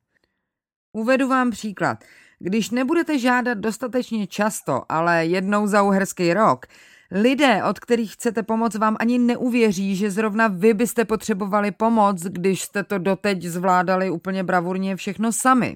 Uvedu 0.94 1.28
vám 1.28 1.52
příklad. 1.52 2.04
Když 2.40 2.70
nebudete 2.70 3.20
žádat 3.20 3.58
dostatečně 3.58 4.28
často, 4.28 4.82
ale 4.90 5.26
jednou 5.26 5.68
za 5.68 5.84
uherský 5.84 6.34
rok, 6.34 6.66
lidé, 7.12 7.64
od 7.64 7.80
kterých 7.80 8.14
chcete 8.14 8.44
pomoc, 8.44 8.76
vám 8.76 8.98
ani 9.00 9.20
neuvěří, 9.20 9.96
že 9.96 10.12
zrovna 10.12 10.48
vy 10.48 10.74
byste 10.74 11.06
potřebovali 11.06 11.72
pomoc, 11.72 12.24
když 12.24 12.62
jste 12.62 12.84
to 12.84 12.98
doteď 12.98 13.44
zvládali 13.44 14.10
úplně 14.10 14.44
bravurně 14.44 14.96
všechno 14.96 15.32
sami 15.32 15.76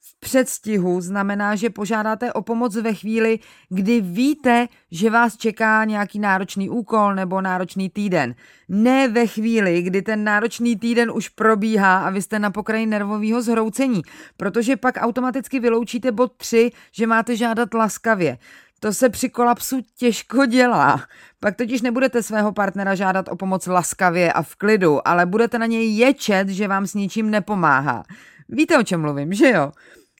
v 0.00 0.20
předstihu 0.20 1.00
znamená, 1.00 1.56
že 1.56 1.70
požádáte 1.70 2.32
o 2.32 2.42
pomoc 2.42 2.76
ve 2.76 2.94
chvíli, 2.94 3.38
kdy 3.68 4.00
víte, 4.00 4.66
že 4.90 5.10
vás 5.10 5.36
čeká 5.36 5.84
nějaký 5.84 6.18
náročný 6.18 6.70
úkol 6.70 7.14
nebo 7.14 7.40
náročný 7.40 7.90
týden. 7.90 8.34
Ne 8.68 9.08
ve 9.08 9.26
chvíli, 9.26 9.82
kdy 9.82 10.02
ten 10.02 10.24
náročný 10.24 10.76
týden 10.76 11.10
už 11.14 11.28
probíhá 11.28 11.98
a 11.98 12.10
vy 12.10 12.22
jste 12.22 12.38
na 12.38 12.50
pokraji 12.50 12.86
nervového 12.86 13.42
zhroucení, 13.42 14.02
protože 14.36 14.76
pak 14.76 14.94
automaticky 14.98 15.60
vyloučíte 15.60 16.12
bod 16.12 16.32
3, 16.36 16.70
že 16.92 17.06
máte 17.06 17.36
žádat 17.36 17.74
laskavě. 17.74 18.38
To 18.80 18.92
se 18.92 19.08
při 19.08 19.28
kolapsu 19.28 19.80
těžko 19.96 20.46
dělá. 20.46 21.02
Pak 21.40 21.56
totiž 21.56 21.82
nebudete 21.82 22.22
svého 22.22 22.52
partnera 22.52 22.94
žádat 22.94 23.28
o 23.28 23.36
pomoc 23.36 23.66
laskavě 23.66 24.32
a 24.32 24.42
v 24.42 24.56
klidu, 24.56 25.08
ale 25.08 25.26
budete 25.26 25.58
na 25.58 25.66
něj 25.66 25.96
ječet, 25.96 26.48
že 26.48 26.68
vám 26.68 26.86
s 26.86 26.94
ničím 26.94 27.30
nepomáhá. 27.30 28.02
Víte, 28.50 28.78
o 28.78 28.82
čem 28.82 29.00
mluvím, 29.00 29.32
že 29.32 29.50
jo? 29.50 29.72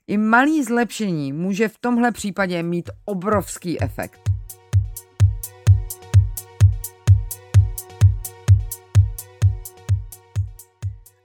I 0.07 0.17
malý 0.17 0.65
zlepšení 0.65 1.33
může 1.33 1.69
v 1.69 1.79
tomhle 1.79 2.13
případě 2.13 2.63
mít 2.63 2.91
obrovský 3.05 3.83
efekt. 3.83 4.21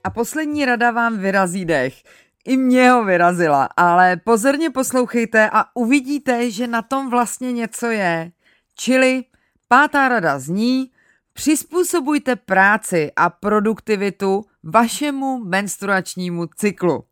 A 0.04 0.10
poslední 0.10 0.64
rada 0.64 0.90
vám 0.90 1.18
vyrazí 1.18 1.64
dech. 1.64 2.02
I 2.44 2.56
mě 2.56 2.90
ho 2.90 3.04
vyrazila, 3.04 3.68
ale 3.76 4.16
pozorně 4.16 4.70
poslouchejte 4.70 5.50
a 5.52 5.64
uvidíte, 5.74 6.50
že 6.50 6.66
na 6.66 6.82
tom 6.82 7.10
vlastně 7.10 7.52
něco 7.52 7.86
je. 7.86 8.32
Čili 8.76 9.24
Pátá 9.68 10.08
rada 10.08 10.38
zní, 10.38 10.90
přizpůsobujte 11.32 12.36
práci 12.36 13.12
a 13.16 13.30
produktivitu 13.30 14.44
vašemu 14.64 15.44
menstruačnímu 15.44 16.46
cyklu. 16.56 17.04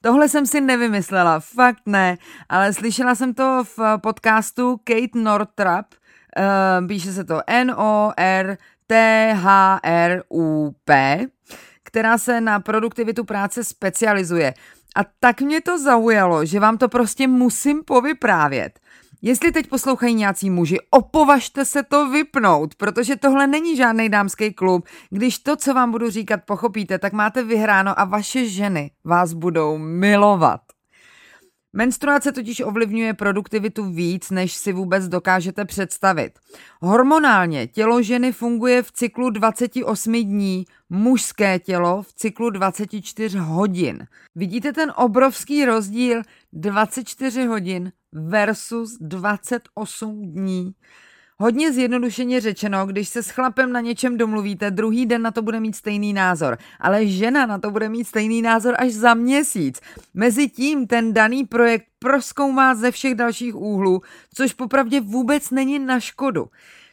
Tohle 0.00 0.28
jsem 0.28 0.46
si 0.46 0.60
nevymyslela, 0.60 1.40
fakt 1.40 1.82
ne, 1.86 2.18
ale 2.48 2.72
slyšela 2.72 3.14
jsem 3.14 3.34
to 3.34 3.64
v 3.76 3.78
podcastu 3.96 4.80
Kate 4.84 5.18
Northrop, 5.18 5.86
uh, 5.90 6.86
píše 6.86 7.12
se 7.12 7.24
to 7.24 7.40
N-O-R-T-H-R-U-P, 7.46 8.46
která 11.82 12.18
se 12.18 12.40
na 12.40 12.60
produktivitu 12.60 13.24
práce 13.24 13.64
specializuje. 13.64 14.54
A 14.96 15.00
tak 15.20 15.40
mě 15.40 15.60
to 15.60 15.78
zaujalo, 15.78 16.44
že 16.44 16.60
vám 16.60 16.78
to 16.78 16.88
prostě 16.88 17.28
musím 17.28 17.84
povyprávět. 17.84 18.80
Jestli 19.22 19.52
teď 19.52 19.66
poslouchají 19.66 20.14
nějací 20.14 20.50
muži, 20.50 20.78
opovažte 20.90 21.64
se 21.64 21.82
to 21.82 22.10
vypnout, 22.10 22.74
protože 22.74 23.16
tohle 23.16 23.46
není 23.46 23.76
žádný 23.76 24.08
dámský 24.08 24.52
klub. 24.52 24.86
Když 25.10 25.38
to, 25.38 25.56
co 25.56 25.74
vám 25.74 25.90
budu 25.90 26.10
říkat, 26.10 26.40
pochopíte, 26.46 26.98
tak 26.98 27.12
máte 27.12 27.42
vyhráno 27.42 28.00
a 28.00 28.04
vaše 28.04 28.48
ženy 28.48 28.90
vás 29.04 29.32
budou 29.32 29.78
milovat. 29.78 30.60
Menstruace 31.72 32.32
totiž 32.32 32.60
ovlivňuje 32.60 33.14
produktivitu 33.14 33.84
víc, 33.84 34.30
než 34.30 34.52
si 34.52 34.72
vůbec 34.72 35.08
dokážete 35.08 35.64
představit. 35.64 36.38
Hormonálně 36.80 37.66
tělo 37.66 38.02
ženy 38.02 38.32
funguje 38.32 38.82
v 38.82 38.92
cyklu 38.92 39.30
28 39.30 40.12
dní, 40.12 40.64
mužské 40.90 41.58
tělo 41.58 42.02
v 42.02 42.12
cyklu 42.12 42.50
24 42.50 43.38
hodin. 43.38 44.06
Vidíte 44.34 44.72
ten 44.72 44.92
obrovský 44.96 45.64
rozdíl 45.64 46.22
24 46.52 47.44
hodin 47.44 47.92
versus 48.12 48.98
28 49.00 50.32
dní. 50.32 50.74
Hodně 51.38 51.72
zjednodušeně 51.72 52.40
řečeno, 52.40 52.86
když 52.86 53.08
se 53.08 53.22
s 53.22 53.30
chlapem 53.30 53.72
na 53.72 53.80
něčem 53.80 54.18
domluvíte, 54.18 54.70
druhý 54.70 55.06
den 55.06 55.22
na 55.22 55.30
to 55.30 55.42
bude 55.42 55.60
mít 55.60 55.76
stejný 55.76 56.12
názor, 56.12 56.58
ale 56.80 57.06
žena 57.06 57.46
na 57.46 57.58
to 57.58 57.70
bude 57.70 57.88
mít 57.88 58.04
stejný 58.04 58.42
názor 58.42 58.74
až 58.78 58.92
za 58.92 59.14
měsíc. 59.14 59.80
Mezitím 60.14 60.86
ten 60.86 61.12
daný 61.12 61.44
projekt 61.44 61.86
proskoumá 61.98 62.74
ze 62.74 62.90
všech 62.90 63.14
dalších 63.14 63.54
úhlů, 63.54 64.00
což 64.34 64.52
popravdě 64.52 65.00
vůbec 65.00 65.50
není 65.50 65.78
na 65.78 66.00
škodu. 66.00 66.46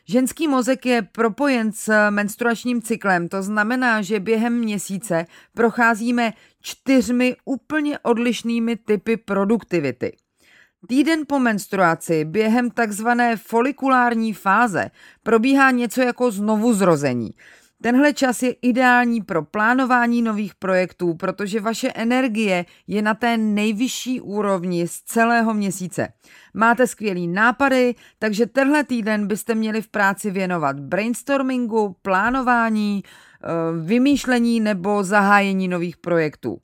Ženský 0.06 0.48
mozek 0.48 0.86
je 0.86 1.02
propojen 1.02 1.72
s 1.72 2.10
menstruačním 2.10 2.82
cyklem, 2.82 3.30
to 3.30 3.44
znamená, 3.44 4.02
že 4.02 4.20
během 4.20 4.54
měsíce 4.54 5.26
procházíme 5.54 6.34
čtyřmi 6.62 7.36
úplně 7.46 8.00
odlišnými 8.00 8.76
typy 8.76 9.18
produktivity. 9.18 10.12
Týden 10.88 11.24
po 11.28 11.40
menstruaci 11.40 12.26
během 12.26 12.72
takzvané 12.72 13.38
folikulární 13.38 14.34
fáze 14.34 14.92
probíhá 15.24 15.72
něco 15.72 16.02
jako 16.02 16.32
znovu 16.32 16.74
zrození. 16.74 17.30
Tenhle 17.82 18.14
čas 18.14 18.44
je 18.44 18.52
ideální 18.52 19.22
pro 19.22 19.44
plánování 19.44 20.22
nových 20.22 20.56
projektů, 20.56 21.14
protože 21.14 21.60
vaše 21.60 21.92
energie 21.92 22.66
je 22.88 23.02
na 23.02 23.14
té 23.14 23.38
nejvyšší 23.38 24.22
úrovni 24.22 24.88
z 24.88 25.02
celého 25.02 25.54
měsíce. 25.54 26.14
Máte 26.54 26.88
skvělý 26.88 27.28
nápady, 27.28 27.96
takže 28.20 28.46
tenhle 28.46 28.84
týden 28.84 29.28
byste 29.28 29.56
měli 29.56 29.82
v 29.82 29.88
práci 29.88 30.32
věnovat 30.32 30.80
brainstormingu, 30.80 31.96
plánování, 32.02 33.04
eh, 33.04 33.48
vymýšlení 33.82 34.60
nebo 34.60 35.04
zahájení 35.04 35.68
nových 35.68 35.98
projektů. 35.98 36.58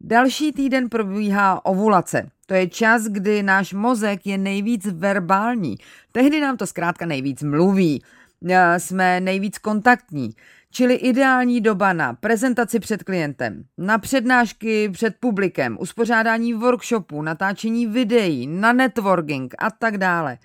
Další 0.00 0.52
týden 0.52 0.88
probíhá 0.88 1.66
ovulace. 1.66 2.30
To 2.48 2.54
je 2.54 2.68
čas, 2.68 3.04
kdy 3.04 3.42
náš 3.42 3.72
mozek 3.72 4.26
je 4.26 4.38
nejvíc 4.38 4.86
verbální. 4.86 5.76
Tehdy 6.12 6.40
nám 6.40 6.56
to 6.56 6.66
zkrátka 6.66 7.06
nejvíc 7.06 7.42
mluví. 7.42 8.02
Eh, 8.50 8.80
jsme 8.80 9.20
nejvíc 9.20 9.58
kontaktní. 9.58 10.30
Čili 10.70 10.94
ideální 10.94 11.60
doba 11.60 11.92
na 11.92 12.12
prezentaci 12.12 12.80
před 12.80 13.02
klientem, 13.02 13.64
na 13.78 13.98
přednášky 13.98 14.88
před 14.88 15.14
publikem, 15.20 15.76
uspořádání 15.80 16.54
workshopů, 16.54 17.22
natáčení 17.22 17.86
videí, 17.86 18.46
na 18.46 18.72
networking 18.72 19.54
a 19.58 19.70
tak 19.70 19.98
dále. 19.98 20.38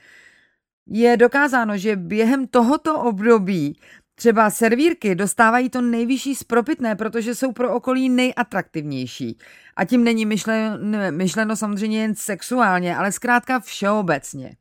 Je 0.87 1.17
dokázáno, 1.17 1.77
že 1.77 1.95
během 1.95 2.47
tohoto 2.47 2.99
období 2.99 3.79
Třeba 4.23 4.49
servírky 4.49 5.15
dostávají 5.15 5.69
to 5.69 5.81
nejvyšší 5.81 6.35
spropitné, 6.35 6.95
protože 6.95 7.35
jsou 7.35 7.51
pro 7.51 7.73
okolí 7.73 8.09
nejatraktivnější. 8.09 9.37
A 9.75 9.85
tím 9.85 10.03
není 10.03 10.25
myšleno, 10.25 10.77
myšleno 11.11 11.55
samozřejmě 11.55 12.01
jen 12.01 12.15
sexuálně, 12.15 12.95
ale 12.97 13.11
zkrátka 13.11 13.59
všeobecně. 13.59 14.55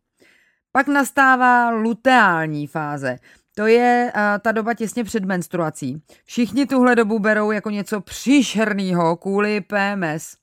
Pak 0.73 0.89
nastává 0.89 1.71
luteální 1.71 2.67
fáze. 2.67 3.17
To 3.55 3.67
je 3.67 4.13
uh, 4.15 4.21
ta 4.41 4.53
doba 4.53 4.75
těsně 4.75 5.05
před 5.05 5.25
menstruací. 5.25 6.03
Všichni 6.25 6.67
tuhle 6.67 6.97
dobu 6.97 7.19
berou 7.19 7.51
jako 7.51 7.71
něco 7.71 8.01
příšerného 8.01 9.17
kvůli 9.17 9.61
PMS, 9.61 10.37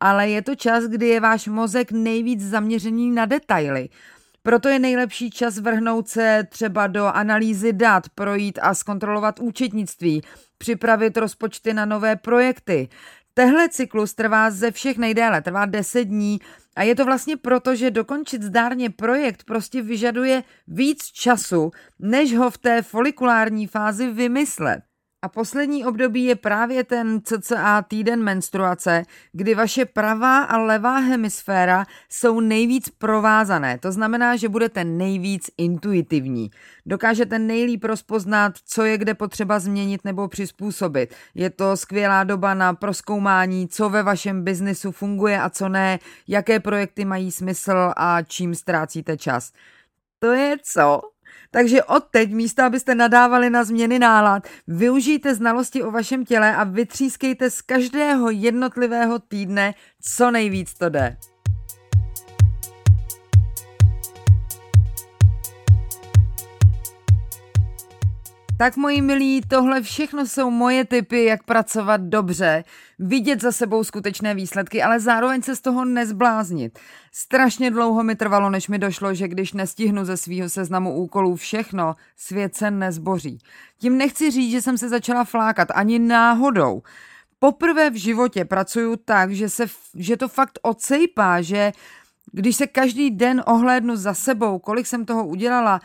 ale 0.00 0.28
je 0.28 0.42
to 0.42 0.54
čas, 0.54 0.84
kdy 0.84 1.08
je 1.08 1.20
váš 1.20 1.46
mozek 1.46 1.92
nejvíc 1.92 2.42
zaměřený 2.42 3.10
na 3.10 3.26
detaily. 3.26 3.88
Proto 4.46 4.68
je 4.68 4.78
nejlepší 4.78 5.30
čas 5.30 5.58
vrhnout 5.58 6.08
se 6.08 6.46
třeba 6.48 6.86
do 6.86 7.06
analýzy 7.06 7.72
dat, 7.72 8.08
projít 8.08 8.58
a 8.62 8.74
zkontrolovat 8.74 9.40
účetnictví, 9.40 10.22
připravit 10.58 11.16
rozpočty 11.16 11.74
na 11.74 11.84
nové 11.84 12.16
projekty. 12.16 12.88
Tehle 13.34 13.68
cyklus 13.68 14.14
trvá 14.14 14.50
ze 14.50 14.70
všech 14.70 14.98
nejdéle, 14.98 15.42
trvá 15.42 15.66
10 15.66 16.04
dní 16.04 16.40
a 16.76 16.82
je 16.82 16.94
to 16.94 17.04
vlastně 17.04 17.36
proto, 17.36 17.74
že 17.74 17.90
dokončit 17.90 18.42
zdárně 18.42 18.90
projekt 18.90 19.44
prostě 19.44 19.82
vyžaduje 19.82 20.42
víc 20.66 21.04
času, 21.04 21.70
než 21.98 22.36
ho 22.36 22.50
v 22.50 22.58
té 22.58 22.82
folikulární 22.82 23.66
fázi 23.66 24.10
vymyslet. 24.10 24.80
A 25.22 25.28
poslední 25.28 25.84
období 25.84 26.24
je 26.24 26.36
právě 26.36 26.84
ten 26.84 27.20
cca 27.24 27.82
týden 27.82 28.22
menstruace, 28.22 29.02
kdy 29.32 29.54
vaše 29.54 29.84
pravá 29.84 30.42
a 30.42 30.58
levá 30.58 30.98
hemisféra 30.98 31.86
jsou 32.08 32.40
nejvíc 32.40 32.88
provázané. 32.88 33.78
To 33.78 33.92
znamená, 33.92 34.36
že 34.36 34.48
budete 34.48 34.84
nejvíc 34.84 35.50
intuitivní. 35.58 36.50
Dokážete 36.86 37.38
nejlíp 37.38 37.84
rozpoznat, 37.84 38.52
co 38.64 38.84
je 38.84 38.98
kde 38.98 39.14
potřeba 39.14 39.58
změnit 39.58 40.00
nebo 40.04 40.28
přizpůsobit. 40.28 41.14
Je 41.34 41.50
to 41.50 41.76
skvělá 41.76 42.24
doba 42.24 42.54
na 42.54 42.74
proskoumání, 42.74 43.68
co 43.68 43.88
ve 43.88 44.02
vašem 44.02 44.44
biznisu 44.44 44.92
funguje 44.92 45.40
a 45.40 45.50
co 45.50 45.68
ne, 45.68 45.98
jaké 46.28 46.60
projekty 46.60 47.04
mají 47.04 47.32
smysl 47.32 47.92
a 47.96 48.22
čím 48.22 48.54
ztrácíte 48.54 49.16
čas. 49.16 49.52
To 50.18 50.32
je 50.32 50.56
co? 50.62 51.00
Takže 51.50 51.84
od 51.84 52.04
teď 52.10 52.32
místo, 52.32 52.62
abyste 52.62 52.94
nadávali 52.94 53.50
na 53.50 53.64
změny 53.64 53.98
nálad, 53.98 54.48
využijte 54.66 55.34
znalosti 55.34 55.82
o 55.82 55.90
vašem 55.90 56.24
těle 56.24 56.56
a 56.56 56.64
vytřískejte 56.64 57.50
z 57.50 57.62
každého 57.62 58.30
jednotlivého 58.30 59.18
týdne, 59.18 59.74
co 60.00 60.30
nejvíc 60.30 60.74
to 60.74 60.88
jde. 60.88 61.16
Tak 68.58 68.76
moji 68.76 69.00
milí, 69.00 69.40
tohle 69.48 69.82
všechno 69.82 70.26
jsou 70.26 70.50
moje 70.50 70.84
typy, 70.84 71.24
jak 71.24 71.42
pracovat 71.42 72.00
dobře, 72.00 72.64
vidět 72.98 73.40
za 73.40 73.52
sebou 73.52 73.84
skutečné 73.84 74.34
výsledky, 74.34 74.82
ale 74.82 75.00
zároveň 75.00 75.42
se 75.42 75.56
z 75.56 75.60
toho 75.60 75.84
nezbláznit. 75.84 76.78
Strašně 77.12 77.70
dlouho 77.70 78.02
mi 78.02 78.16
trvalo, 78.16 78.50
než 78.50 78.68
mi 78.68 78.78
došlo, 78.78 79.14
že 79.14 79.28
když 79.28 79.52
nestihnu 79.52 80.04
ze 80.04 80.16
svého 80.16 80.48
seznamu 80.48 80.94
úkolů 80.94 81.36
všechno, 81.36 81.96
svět 82.16 82.54
se 82.54 82.70
nezboří. 82.70 83.38
Tím 83.78 83.98
nechci 83.98 84.30
říct, 84.30 84.50
že 84.50 84.62
jsem 84.62 84.78
se 84.78 84.88
začala 84.88 85.24
flákat, 85.24 85.68
ani 85.74 85.98
náhodou. 85.98 86.82
Poprvé 87.38 87.90
v 87.90 87.94
životě 87.94 88.44
pracuju 88.44 88.96
tak, 88.96 89.32
že, 89.32 89.48
se, 89.48 89.66
že 89.94 90.16
to 90.16 90.28
fakt 90.28 90.58
ocejpá, 90.62 91.42
že 91.42 91.72
když 92.32 92.56
se 92.56 92.66
každý 92.66 93.10
den 93.10 93.42
ohlédnu 93.46 93.96
za 93.96 94.14
sebou, 94.14 94.58
kolik 94.58 94.86
jsem 94.86 95.04
toho 95.04 95.26
udělala, 95.26 95.80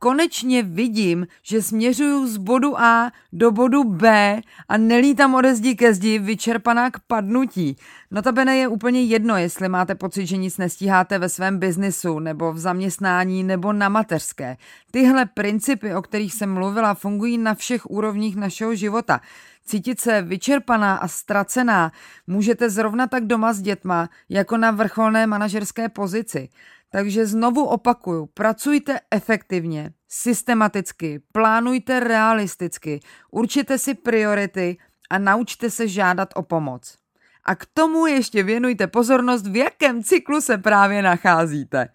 konečně 0.00 0.62
vidím, 0.62 1.26
že 1.42 1.62
směřuju 1.62 2.26
z 2.26 2.36
bodu 2.36 2.80
A 2.80 3.12
do 3.32 3.50
bodu 3.50 3.84
B 3.84 4.40
a 4.68 4.76
nelítám 4.76 5.34
ode 5.34 5.54
zdi 5.54 5.74
ke 5.76 5.94
zdi 5.94 6.18
vyčerpaná 6.18 6.90
k 6.90 6.98
padnutí. 7.06 7.76
Notabene 8.10 8.56
je 8.56 8.68
úplně 8.68 9.02
jedno, 9.02 9.36
jestli 9.36 9.68
máte 9.68 9.94
pocit, 9.94 10.26
že 10.26 10.36
nic 10.36 10.58
nestíháte 10.58 11.18
ve 11.18 11.28
svém 11.28 11.58
biznisu, 11.58 12.18
nebo 12.18 12.52
v 12.52 12.58
zaměstnání, 12.58 13.44
nebo 13.44 13.72
na 13.72 13.88
mateřské. 13.88 14.56
Tyhle 14.90 15.26
principy, 15.26 15.94
o 15.94 16.02
kterých 16.02 16.34
jsem 16.34 16.54
mluvila, 16.54 16.94
fungují 16.94 17.38
na 17.38 17.54
všech 17.54 17.90
úrovních 17.90 18.36
našeho 18.36 18.74
života. 18.74 19.20
Cítit 19.64 20.00
se 20.00 20.22
vyčerpaná 20.22 20.96
a 20.96 21.08
ztracená 21.08 21.92
můžete 22.26 22.70
zrovna 22.70 23.06
tak 23.06 23.26
doma 23.26 23.52
s 23.52 23.60
dětma, 23.60 24.08
jako 24.28 24.56
na 24.56 24.70
vrcholné 24.70 25.26
manažerské 25.26 25.88
pozici. 25.88 26.48
Takže 26.90 27.26
znovu 27.26 27.64
opakuju, 27.64 28.26
pracujte 28.26 29.00
efektivně, 29.10 29.92
systematicky, 30.08 31.20
plánujte 31.32 32.00
realisticky, 32.00 33.00
určite 33.30 33.78
si 33.78 33.94
priority 33.94 34.76
a 35.10 35.18
naučte 35.18 35.70
se 35.70 35.88
žádat 35.88 36.28
o 36.34 36.42
pomoc. 36.42 36.96
A 37.44 37.54
k 37.54 37.66
tomu 37.74 38.06
ještě 38.06 38.42
věnujte 38.42 38.86
pozornost, 38.86 39.46
v 39.46 39.56
jakém 39.56 40.02
cyklu 40.02 40.40
se 40.40 40.58
právě 40.58 41.02
nacházíte. 41.02 41.88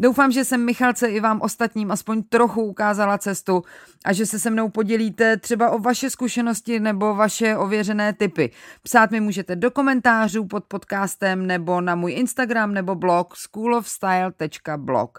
Doufám, 0.00 0.32
že 0.32 0.44
jsem 0.44 0.64
Michalce 0.64 1.08
i 1.08 1.20
vám 1.20 1.40
ostatním 1.40 1.90
aspoň 1.90 2.22
trochu 2.22 2.62
ukázala 2.62 3.18
cestu 3.18 3.62
a 4.04 4.12
že 4.12 4.26
se 4.26 4.38
se 4.38 4.50
mnou 4.50 4.68
podělíte 4.68 5.36
třeba 5.36 5.70
o 5.70 5.78
vaše 5.78 6.10
zkušenosti 6.10 6.80
nebo 6.80 7.14
vaše 7.14 7.56
ověřené 7.56 8.12
typy. 8.12 8.50
Psát 8.82 9.10
mi 9.10 9.20
můžete 9.20 9.56
do 9.56 9.70
komentářů 9.70 10.44
pod 10.44 10.64
podcastem 10.64 11.46
nebo 11.46 11.80
na 11.80 11.94
můj 11.94 12.12
Instagram 12.12 12.74
nebo 12.74 12.94
blog 12.94 13.36
schoolofstyle.blog. 13.36 15.18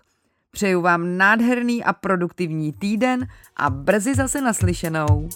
Přeju 0.51 0.81
vám 0.81 1.17
nádherný 1.17 1.83
a 1.83 1.93
produktivní 1.93 2.73
týden 2.73 3.27
a 3.55 3.69
brzy 3.69 4.15
zase 4.15 4.41
naslyšenou. 4.41 5.29